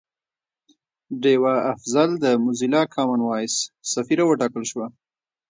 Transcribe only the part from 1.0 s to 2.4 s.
ډیوه افضل د